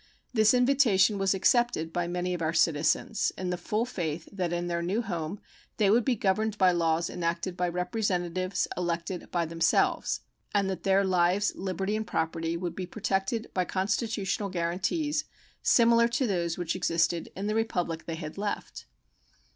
This 0.33 0.55
invitation 0.55 1.19
was 1.19 1.35
accepted 1.35 1.93
by 1.93 2.07
many 2.07 2.33
of 2.33 2.41
our 2.41 2.53
citizens 2.53 3.31
in 3.37 3.51
the 3.51 3.55
full 3.55 3.85
faith 3.85 4.27
that 4.31 4.51
in 4.51 4.65
their 4.65 4.81
new 4.81 5.03
home 5.03 5.39
they 5.77 5.91
would 5.91 6.03
be 6.03 6.15
governed 6.15 6.57
by 6.57 6.71
laws 6.71 7.07
enacted 7.07 7.55
by 7.55 7.69
representatives 7.69 8.67
elected 8.75 9.29
by 9.29 9.45
themselves, 9.45 10.21
and 10.55 10.67
that 10.71 10.81
their 10.81 11.03
lives, 11.03 11.51
liberty, 11.53 11.95
and 11.95 12.07
property 12.07 12.57
would 12.57 12.75
be 12.75 12.87
protected 12.87 13.51
by 13.53 13.63
constitutional 13.65 14.49
guaranties 14.49 15.25
similar 15.61 16.07
to 16.07 16.25
those 16.25 16.57
which 16.57 16.75
existed 16.75 17.31
in 17.35 17.45
the 17.45 17.53
Republic 17.53 18.05
they 18.07 18.15
had 18.15 18.39
left. 18.39 18.87